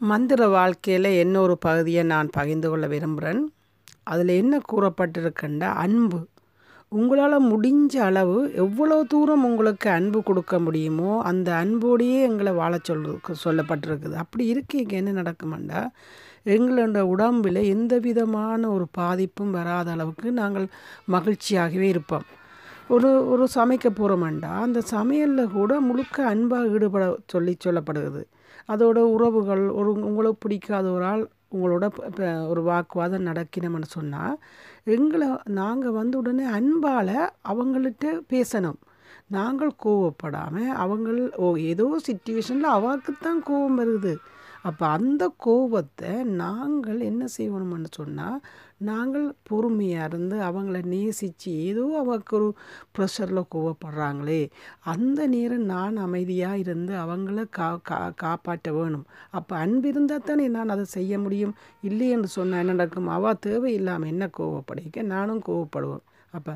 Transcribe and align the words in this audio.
மந்திர 0.00 0.48
வாழ்க்கையில் 0.48 1.04
இன்னொரு 1.04 1.58
பகுதியை 1.58 2.02
நான் 2.02 2.28
பகிர்ந்து 2.30 2.68
கொள்ள 2.68 2.86
விரும்புகிறேன் 2.86 3.40
அதில் 4.02 4.28
என்ன 4.28 4.60
கூறப்பட்டிருக்கின்ற 4.72 5.60
அன்பு? 5.60 6.20
உங்களால் 6.88 7.36
முடிஞ்ச 7.42 7.96
அளவு 7.96 8.54
எவ்வளோ 8.54 9.04
தூரம் 9.04 9.44
உங்களுக்கு 9.44 9.90
அன்பு 9.90 10.22
கொடுக்க 10.22 10.58
முடியுமோ 10.58 11.22
அந்த 11.22 11.54
அன்போடையே 11.54 12.20
எங்களை 12.20 12.52
வாழ 12.52 12.78
சொல் 12.82 13.04
சொல்லப்பட்டிருக்குது. 13.44 14.12
அப்படி 14.12 14.46
இருக்கீங்க 14.46 14.96
என்ன 14.96 15.22
நடக்குமாண்டா? 15.22 15.82
எங்களோட 16.46 17.00
உடம்பில் 17.00 17.60
எந்த 17.74 17.98
விதமான 17.98 18.70
ஒரு 18.70 18.86
பாதிப்பும் 18.92 19.50
வராத 19.50 19.90
அளவுக்கு 19.90 20.32
நாங்கள் 20.32 20.66
மகிழ்ச்சியாகவே 21.12 21.88
இருப்போம். 21.94 22.26
ஒரு 22.88 23.28
ஒரு 23.28 23.48
சமைக்க 23.54 23.88
போகிறோமாண்டா 23.90 24.52
அந்த 24.60 24.82
சமையலில் 24.90 25.52
கூட 25.52 25.80
முழுக்க 25.80 26.26
அன்பாக 26.26 26.68
ஈடுபட 26.68 27.16
சொல்லி 27.26 27.56
சொல்லப்படுகிறது. 27.64 28.22
அதோட 28.68 28.98
உறவுகள் 29.16 29.64
ஒரு 29.68 29.90
உங்களுக்கு 30.08 30.42
பிடிக்காத 30.44 30.86
ஒரு 30.90 31.04
ஆள் 31.04 31.24
உங்களோட 31.54 31.84
ஒரு 32.48 32.62
வாக்குவாதம் 32.62 33.26
நடக்கணும்னு 33.26 33.88
சொன்னால் 33.88 34.38
எங்களை 34.96 35.28
நாங்கள் 35.60 35.96
வந்து 36.00 36.18
உடனே 36.18 36.44
அன்பால் 36.58 37.14
அவங்கள்ட்ட 37.52 38.06
பேசணும். 38.32 38.80
நாங்கள் 39.36 39.78
கோவப்படாமல் 39.84 40.74
அவங்கள் 40.84 41.20
ஓ 41.36 41.46
ஏதோ 41.70 41.86
சுச்சுவேஷனில் 42.06 42.74
அவாக்குத்தான் 42.76 43.40
கோவம் 43.48 43.78
வருது. 43.80 44.12
அப்போ 44.62 44.86
அந்த 44.86 45.32
கோபத்தை 45.36 46.24
நாங்கள் 46.24 47.00
என்ன 47.00 47.24
செய்யணும்னு 47.36 47.90
சொன்னால் 47.90 48.38
நாங்கள் 48.78 49.34
பொறுமையாக 49.42 50.04
இருந்து 50.04 50.36
அவங்கள 50.42 50.82
நேசித்து 50.84 51.52
ஏதோ 51.52 51.84
அவருக்கு 51.98 52.36
ஒரு 52.36 52.48
ப்ரெஷரில் 52.96 53.50
கோவப்படுறாங்களே 53.54 54.50
அந்த 54.82 55.26
நேரம் 55.26 55.64
நான் 55.64 55.96
அமைதியாக 55.96 56.58
இருந்து 56.58 56.94
அவங்கள 56.94 57.44
கா 57.50 57.76
கா 57.82 58.10
காப்பாற்ற 58.16 58.72
வேணும். 58.72 59.06
அப்போ 59.30 59.56
அன்பு 59.56 59.88
இருந்தால் 59.88 60.22
தானே 60.22 60.48
நான் 60.48 60.68
அதை 60.68 60.84
செய்ய 60.84 61.18
முடியும். 61.18 61.54
இல்லையென்று 61.80 62.26
சொன்னால் 62.28 62.60
என்ன 62.60 62.72
நடக்கும்? 62.72 63.08
அவள் 63.08 63.38
தேவையில்லாமல் 63.40 64.08
என்ன 64.08 64.30
கோவப்படைக்க 64.38 65.02
நானும் 65.02 65.42
கோவப்படுவேன் 65.42 66.04
அப்போ 66.32 66.52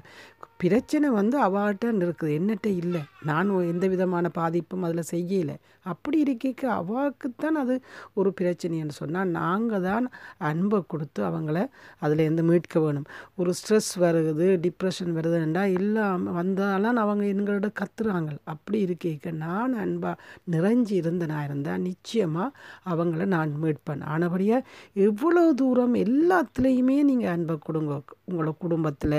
பிரச்சனை 0.62 1.08
வந்து 1.10 1.36
அவாட்ட 1.46 1.90
இருக்குது. 2.04 2.34
என்னட்ட 2.38 2.66
இல்லை. 2.82 3.02
நான் 3.28 3.50
எந்த 3.72 3.88
விதமான 3.88 4.28
பாதிப்பும் 4.38 4.84
அதில் 4.86 5.10
செய்யலை. 5.10 5.56
அப்படி 5.92 6.18
இருக்க 6.24 6.68
அவாக்குத்தான் 6.80 7.56
அது 7.62 7.74
ஒரு 8.14 8.34
பிரச்சனைன்னு 8.40 8.94
சொன்னால் 8.98 9.32
நாங்கள் 9.38 9.84
தான் 9.88 10.06
அன்பை 10.38 10.78
கொடுத்து 10.86 11.20
அவங்கள 11.24 11.58
அதில் 11.98 12.18
இருந்து 12.18 12.42
மீட்க 12.42 12.80
வேணும். 12.80 13.06
ஒரு 13.36 13.52
ஸ்ட்ரெஸ் 13.58 13.90
வருது 14.04 14.46
டிப்ரெஷன் 14.66 15.12
வருதுன்றா 15.18 15.64
இல்லாமல் 15.78 16.36
வந்தாலும் 16.40 17.00
அவங்க 17.04 17.24
எங்களோட 17.34 17.70
கத்துறாங்க. 17.80 18.30
அப்படி 18.44 18.80
இருக்க 18.80 19.30
நான் 19.44 19.74
அன்பாக 19.84 20.16
நிறைஞ்சி 20.54 20.98
நான் 21.32 21.44
இருந்தால் 21.44 21.84
நிச்சயமாக 21.88 22.54
அவங்கள 22.92 23.24
நான் 23.36 23.52
மீட்பேன் 23.62 24.02
ஆனபடியாக 24.14 24.66
எவ்வளோ 24.94 25.52
தூரம் 25.60 25.94
எல்லாத்துலேயுமே 25.94 26.96
நீங்கள் 27.10 27.32
அன்பை 27.34 27.56
கொடுங்க. 27.68 27.92
உங்களோட 28.28 28.52
குடும்பத்தில் 28.64 29.18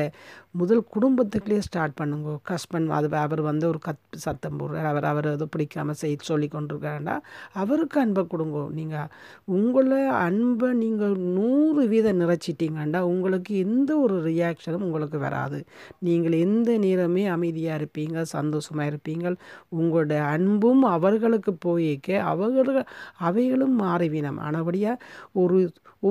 முதல் 0.52 0.90
குடும்பத்துக்குள்ளேயே 1.34 1.66
ஸ்டார்ட் 1.68 1.96
பண்ணுங்க. 2.00 2.32
ஹஸ்பண்ட் 2.50 2.90
அது 2.98 3.08
அவர் 3.26 3.42
வந்து 3.50 3.66
ஒரு 3.72 3.80
கத் 3.86 4.18
சத்தம் 4.24 4.58
போடுறார் 4.60 4.88
அவர் 4.92 5.06
அவர் 5.12 5.28
எதுவும் 5.32 5.54
பிடிக்காம 5.56 5.94
செய் 6.02 6.16
சொல்லி 6.30 6.48
கொண்டிருக்காருன்னா 6.56 7.16
அவருக்கு 7.62 7.98
அன்பை 8.04 8.24
கொடுங்க. 8.34 8.58
நீங்கள் 8.80 9.10
உங்களை 9.58 10.00
அன்பை 10.28 10.70
நீங்கள் 10.84 11.16
நூறு 11.38 11.84
வீதம் 11.94 12.22
நிறைச்சிட்டிங்கண்டா 12.24 13.02
உங்களுக்கு 13.14 13.54
எந்த 13.66 13.92
ஒரு 14.04 14.18
ரியாக்ஷனும் 14.30 14.86
உங்களுக்கு 14.88 15.20
வராது. 15.28 15.60
நீங்கள் 16.08 16.38
எந்த 16.48 16.78
நேரமே 16.86 17.24
அமைதியாக 17.38 17.80
இருப்பீங்க 17.82 18.26
சந்தோஷமாக 18.36 18.90
இருப்பீங்க. 18.92 19.26
உங்களோட 19.80 20.14
அன்பும் 20.36 20.84
அவர்களுக்கு 20.96 21.54
போயிக்க 21.68 22.20
அவர்கள் 22.34 22.82
அவைகளும் 23.30 23.76
மாறிவினம் 23.86 24.40
ஆனபடியாக 24.50 25.02
ஒரு 25.44 25.60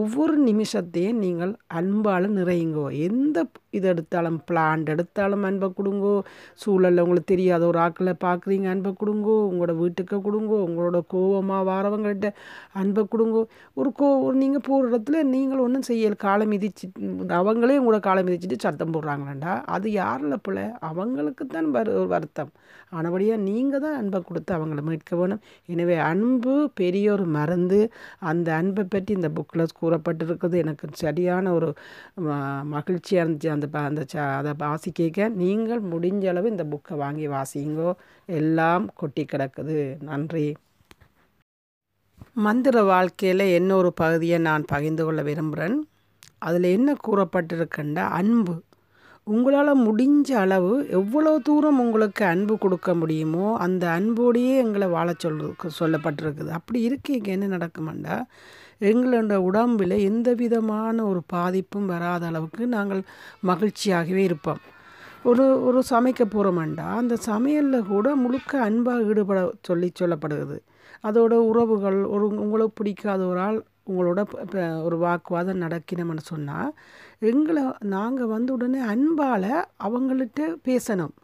ஒவ்வொரு 0.00 0.34
நிமிஷத்தையும் 0.47 1.19
நீங்கள் 1.25 1.50
அன்பால் 1.78 2.27
நிறையுங்கோ. 2.37 2.84
எந்த 3.09 3.39
இது 3.77 3.87
எடுத்தாலும் 3.93 4.39
பிளான்ட் 4.48 4.89
பார்த்தாலும் 5.13 5.43
அன்பை 5.43 5.73
கொடுங்கோ. 5.77 6.21
சூழலில் 6.55 6.99
உங்களுக்கு 6.99 7.34
தெரியாத 7.34 7.67
ஒரு 7.67 7.78
ஆக்களை 7.78 8.12
பார்க்குறீங்க 8.25 8.69
அன்பை 8.69 8.93
கொடுங்கோ. 8.93 9.34
உங்களோட 9.53 9.77
வீட்டுக்கு 9.77 10.17
கொடுங்கோ. 10.17 10.59
உங்களோட 10.69 11.00
கோவமாக 11.15 11.71
வாரவங்கள்ட்ட 11.71 12.31
அன்பை 12.73 13.05
கொடுங்கோ. 13.05 13.45
ஒரு 13.75 13.93
கோ 13.93 14.19
ஒரு 14.19 14.37
நீங்கள் 14.37 14.61
போகிற 14.65 14.99
இடத்துல 14.99 15.22
நீங்கள் 15.22 15.59
ஒன்றும் 15.59 15.83
செய்யல. 15.89 16.17
காலை 16.17 16.47
மிதிச்சு 16.47 16.87
அவங்களே 17.28 17.77
உங்களோட 17.83 18.01
காலை 18.01 18.22
மிதிச்சிட்டு 18.22 18.59
சத்தம் 18.59 18.93
போடுறாங்களேண்டா. 18.93 19.62
அது 19.65 19.91
யாரில் 19.91 20.41
பிள்ளை 20.43 20.65
அவங்களுக்கு 20.81 21.47
தான் 21.47 21.71
வரு 21.71 22.06
வருத்தம். 22.06 22.51
ஆனபடியாக 22.91 23.41
நீங்கள் 23.41 23.81
தான் 23.81 23.97
அன்பை 23.97 24.22
கொடுத்து 24.27 24.55
அவங்கள 24.55 24.83
மீட்க 24.83 25.17
வேணும். 25.17 25.41
எனவே 25.67 25.97
அன்பு 25.97 26.71
பெரிய 26.75 27.12
ஒரு 27.12 27.25
மருந்து 27.25 27.93
அந்த 28.19 28.55
அன்பை 28.55 28.84
பற்றி 28.84 29.15
இந்த 29.15 29.28
புக்கில் 29.28 29.67
கூறப்பட்டிருக்கிறது 29.83 30.56
எனக்கு 30.56 30.89
சரியான 30.93 31.53
ஒரு 31.53 31.72
மகிழ்ச்சியாக 32.65 33.31
இருந்துச்சு. 33.31 33.49
அந்த 33.49 33.67
ப- 33.67 33.78
அந்த 33.78 34.05
ச 34.12 34.17
அதை 34.17 34.53
வாசிக்க 34.92 35.28
நீங்கள் 35.42 35.82
முடிஞ்ச 35.82 36.25
அளவு 36.32 36.47
இந்த 36.50 36.64
புக்கை 36.72 36.94
வாங்கி 37.03 37.26
வாசிங்கோ. 37.36 37.91
எல்லாம் 38.38 38.84
கொட்டி 38.94 39.22
கிடக்குது. 39.32 39.76
நன்றி. 40.08 40.48
மந்திர 42.47 42.76
வாழ்க்கையில் 42.91 43.44
இன்னொரு 43.58 43.91
பகுதியை 43.92 44.38
நான் 44.48 44.64
பகிர்ந்து 44.72 45.03
கொள்ள 45.04 45.20
விரும்புகிறேன் 45.22 45.78
அதில் 46.48 46.69
என்ன 46.76 46.91
கூறப்பட்டிருக்கின்ற 47.06 47.98
அன்பு. 48.19 48.54
உங்களால் 49.32 49.72
முடிஞ்ச 49.86 50.30
அளவு 50.44 50.72
எவ்வளோ 51.00 51.32
தூரம் 51.38 51.80
உங்களுக்கு 51.84 52.22
அன்பு 52.24 52.54
கொடுக்க 52.59 52.94
முடியுமோ 52.94 53.47
அந்த 53.66 53.84
அன்போடையே 53.98 54.54
எங்களை 54.64 54.88
வாழ 54.97 55.09
சொல் 55.16 55.41
சொல்லப்பட்டிருக்குது. 55.80 56.53
அப்படி 56.60 56.80
இருக்கீங்க 56.88 57.30
என்ன 57.36 57.48
நடக்குமாண்டா? 57.56 58.16
எங்களோட 58.91 59.34
உடம்பில் 59.48 59.97
எந்த 60.10 60.28
விதமான 60.34 60.97
ஒரு 61.10 61.20
பாதிப்பும் 61.34 61.86
வராத 61.86 62.26
அளவுக்கு 62.26 62.66
நாங்கள் 62.76 63.03
மகிழ்ச்சியாகவே 63.47 64.22
இருப்போம். 64.28 64.62
ஒரு 65.31 65.44
ஒரு 65.65 65.81
சமைக்க 65.91 66.22
போகிறோமாண்டா 66.25 66.87
அந்த 67.00 67.15
சமையலில் 67.27 67.87
கூட 67.87 68.09
முழுக்க 68.22 68.62
அன்பாக 68.62 69.03
ஈடுபட 69.03 69.41
சொல்லி 69.62 69.88
சொல்லப்படுகிறது. 70.00 70.56
அதோட 71.03 71.34
உறவுகள் 71.50 71.99
ஒரு 72.05 72.27
உங்களுக்கு 72.44 72.78
பிடிக்காத 72.78 73.21
ஒரு 73.27 73.41
ஆள் 73.41 73.59
உங்களோட 73.91 74.21
ஒரு 74.83 74.97
வாக்குவாதம் 74.99 75.62
நடக்கணும்னு 75.65 76.25
சொன்னால் 76.33 76.72
எங்களை 77.31 77.65
நாங்கள் 77.94 78.33
வந்து 78.34 78.53
உடனே 78.53 78.81
அன்பால் 78.94 79.50
அவங்கள்ட்ட 79.87 80.43
பேசணும். 80.69 81.15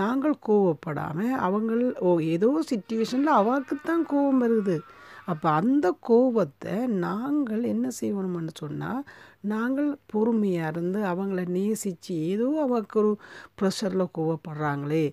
நாங்கள் 0.00 0.42
கோவப்படாமல் 0.48 1.36
அவங்கள் 1.46 1.84
ஓ 1.98 2.10
ஏதோ 2.34 2.50
சுச்சுவேஷனில் 2.70 3.38
அவாக்குத்தான் 3.40 4.02
கோவம் 4.10 4.42
வருது. 4.44 4.76
அப்போ 5.30 5.48
அந்த 5.60 5.86
கோபத்தை 6.00 6.74
நாங்கள் 7.04 7.62
என்ன 7.64 7.86
செய்யணும்னு 8.00 8.52
சொன்னால் 8.54 9.02
நாங்கள் 9.52 9.90
பொறுமையாக 10.06 10.70
இருந்து 10.72 11.00
அவங்கள 11.04 11.42
நேசித்து 11.48 12.14
ஏதோ 12.30 12.46
அவருக்கு 12.64 12.96
ஒரு 12.98 13.12
ப்ரெஷரில் 13.58 14.04
கோவப்படுறாங்களே 14.18 15.04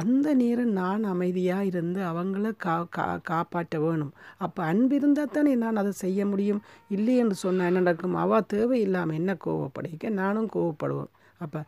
அந்த 0.00 0.26
நேரம் 0.34 0.72
நான் 0.72 1.04
அமைதியாக 1.04 1.68
இருந்து 1.70 2.00
அவங்கள 2.12 2.52
கா 2.56 2.76
கா 2.96 3.06
காப்பாற்ற 3.30 3.80
வேணும். 3.80 4.12
அப்போ 4.38 4.62
அன்பு 4.64 4.96
இருந்தால் 4.96 5.34
தானே 5.36 5.54
நான் 5.54 5.80
அதை 5.82 5.92
செய்ய 6.04 6.20
முடியும். 6.26 6.62
இல்லையென்று 6.88 7.38
சொன்னால் 7.44 7.70
என்ன 7.70 7.80
நடக்கும்? 7.80 8.16
அவள் 8.16 8.48
தேவையில்லாமல் 8.54 9.20
என்ன 9.20 9.34
கோவப்படைக்க 9.46 10.10
நானும் 10.22 10.50
கோவப்படுவேன் 10.54 11.12
அப்போ 11.40 11.60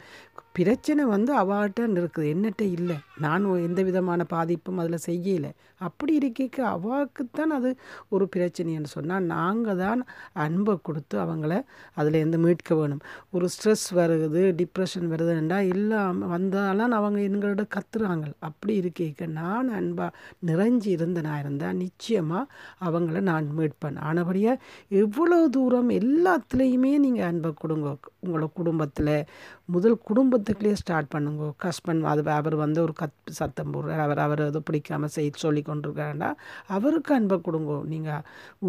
பிரச்சனை 0.56 1.04
வந்து 1.04 1.32
அவாட்டன்னு 1.36 2.00
இருக்குது. 2.00 2.30
என்னட்ட 2.34 2.62
இல்லை. 2.62 2.96
நான் 3.18 3.44
எந்த 3.44 3.82
விதமான 3.82 4.24
பாதிப்பும் 4.24 4.78
அதில் 4.78 5.04
செய்யலை. 5.06 5.50
அப்படி 5.78 6.14
இருக்க 6.14 6.62
அவாக்குத்தான் 6.76 7.52
அது 7.56 7.76
ஒரு 8.08 8.28
பிரச்சனைன்னு 8.36 8.84
சொன்னால் 8.84 9.24
நாங்கள் 9.24 9.76
தான் 9.76 10.06
அன்பை 10.32 10.78
கொடுத்து 10.82 11.18
அவங்கள 11.18 11.62
அதில் 11.94 12.14
இருந்து 12.14 12.38
மீட்க 12.38 12.74
வேணும். 12.74 13.02
ஒரு 13.30 13.48
ஸ்ட்ரெஸ் 13.54 13.86
வருது 13.94 14.42
டிப்ரெஷன் 14.60 15.10
வருதுன்றா 15.12 15.58
இல்லாமல் 15.58 16.28
வந்தாலும் 16.28 16.92
அவங்க 16.92 17.20
எங்களோட 17.20 17.64
கத்துறாங்க. 17.76 18.26
அப்படி 18.38 18.74
இருக்க 18.74 19.26
நான் 19.26 19.68
அன்பாக 19.68 20.10
நிறைஞ்சி 20.46 20.94
நான் 20.96 21.40
இருந்தால் 21.40 21.76
நிச்சயமாக 21.76 22.50
அவங்கள 22.86 23.20
நான் 23.20 23.46
மீட்பேன் 23.58 23.98
ஆனபடியாக 23.98 24.62
எவ்வளோ 24.88 25.48
தூரம் 25.48 25.90
எல்லாத்துலேயுமே 25.90 26.98
நீங்கள் 26.98 27.26
அன்பை 27.26 27.52
கொடுங்க. 27.58 27.96
உங்களோட 28.24 28.46
குடும்பத்தில் 28.54 29.26
முதல் 29.64 30.02
குடும்பத்துக்குள்ளேயே 30.46 30.80
ஸ்டார்ட் 30.82 31.08
பண்ணுங்க. 31.12 31.44
ஹஸ்பண்ட் 31.64 32.04
அது 32.10 32.22
அவர் 32.38 32.56
வந்து 32.62 32.78
ஒரு 32.86 32.92
கத் 33.00 33.30
சத்தம் 33.38 33.72
போடுறார் 33.74 34.02
அவர் 34.04 34.20
அவர் 34.24 34.42
எதுவும் 34.46 34.66
பிடிக்காம 34.68 35.08
செய் 35.14 35.30
சொல்லி 35.44 35.62
கொண்டிருக்காருன்னா 35.68 36.28
அவருக்கு 36.76 37.12
அன்பை 37.16 37.36
கொடுங்க. 37.46 37.72
நீங்கள் 37.92 38.22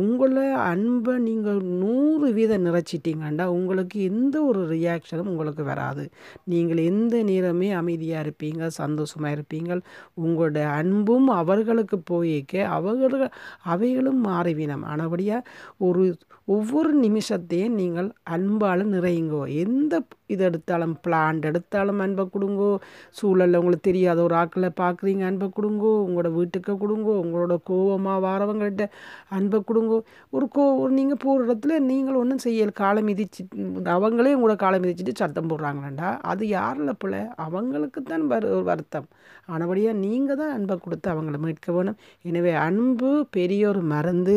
உங்களை 0.03 0.45
அன்பை 0.71 1.13
நீங்கள் 1.27 1.59
நூறு 1.81 2.29
வீதம் 2.38 2.65
நிறைச்சிட்டிங்கண்டா 2.68 3.45
உங்களுக்கு 3.57 3.97
எந்த 4.12 4.35
ஒரு 4.50 4.62
ரியாக்ஷனும் 4.74 5.31
உங்களுக்கு 5.33 5.65
வராது. 5.71 6.06
நீங்கள் 6.53 6.81
எந்த 6.91 7.15
நேரமே 7.31 7.69
அமைதியாக 7.81 8.25
இருப்பீங்க 8.25 8.71
சந்தோஷமாக 8.81 9.35
இருப்பீங்க. 9.38 9.80
உங்களோட 10.25 10.59
அன்பும் 10.80 11.30
அவர்களுக்கு 11.41 12.00
போயிக்க 12.13 12.65
அவர்கள் 12.77 13.27
அவைகளும் 13.73 14.21
மாறிவினம் 14.30 14.88
ஆனபடியாக 14.94 15.47
ஒரு 15.88 16.03
ஒவ்வொரு 16.56 16.91
நிமிஷத்தையும் 17.06 17.73
நீங்கள் 17.80 18.09
அன்பால் 18.35 18.83
நிறையுங்கோ. 18.94 19.39
எந்த 19.63 19.95
இது 20.33 20.44
எடுத்தாலும் 20.50 20.95
பிளான்ட் 21.06 21.47
எடுத்தாலும் 21.50 22.01
அன்பை 22.06 22.25
கொடுங்கோ. 22.35 22.69
சூழலில் 23.19 23.59
உங்களுக்கு 23.62 23.88
தெரியாத 23.89 24.19
ஒரு 24.27 24.35
ஆக்களை 24.41 24.69
பார்க்குறீங்க 24.81 25.24
அன்பை 25.29 25.50
கொடுங்கோ. 25.59 25.91
உங்களோட 26.07 26.31
வீட்டுக்கு 26.39 26.74
கொடுங்கோ. 26.83 27.15
உங்களோட 27.25 27.56
கோவமாக 27.71 28.24
வாரவங்கள்ட்ட 28.27 28.88
அன்பை 29.38 29.59
கொடுங்கோ. 29.71 30.00
ஒரு 30.35 30.47
கோ 30.56 30.65
ஒரு 30.83 30.91
நீங்கள் 31.00 31.21
போகிற 31.25 31.45
இடத்துல 31.47 31.79
நீங்கள் 31.91 32.19
ஒன்றும் 32.21 32.44
செய்யல. 32.47 32.74
காலை 32.83 33.03
மிதிச்சு 33.09 33.44
அவங்களே 33.95 34.35
உங்களோட 34.38 34.57
காலை 34.65 34.79
மிதிச்சுட்டு 34.83 35.15
சத்தம் 35.24 35.50
போடுறாங்களேண்டா. 35.51 36.09
அது 36.31 36.44
யாரில் 36.57 37.00
பிள்ளை 37.03 37.21
அவங்களுக்கு 37.45 38.01
தான் 38.12 38.25
வரு 38.33 38.50
வருத்தம். 38.69 39.07
ஆனபடியாக 39.56 39.97
நீங்கள் 40.06 40.39
தான் 40.39 40.53
அன்பை 40.57 40.75
கொடுத்து 40.85 41.07
அவங்கள 41.13 41.38
மீட்க 41.44 41.68
வேணும். 41.75 41.97
எனவே 42.30 42.53
அன்பு 42.68 43.09
பெரிய 43.38 43.62
ஒரு 43.71 43.81
மருந்து 43.94 44.35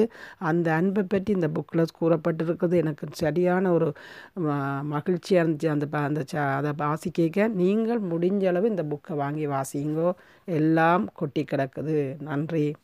அந்த 0.51 0.69
அன்பை 0.81 1.03
பற்றி 1.13 1.31
இந்த 1.39 1.49
புக்கில் 1.57 1.85
கூறப்பட்டிருக்குது. 2.01 2.75
எனக்கு 2.83 3.07
சரியான 3.23 3.73
ஒரு 3.77 3.89
மகிழ்ச்சியாக 4.95 5.43
இருந்துச்சு. 5.43 5.69
அந்த 5.81 5.99
ப- 5.99 6.05
அந்த 6.05 6.25
ச 6.33 6.37
அதை 6.37 6.73
வாசிக்க 6.77 7.47
நீங்கள் 7.49 8.03
முடிஞ்ச 8.03 8.47
அளவு 8.47 8.69
இந்த 8.69 8.83
புக்கை 8.83 9.15
வாங்கி 9.15 9.47
வாசிங்கோ. 9.47 10.13
எல்லாம் 10.45 11.11
கொட்டி 11.15 11.45
கிடக்குது. 11.45 12.21
நன்றி. 12.21 12.75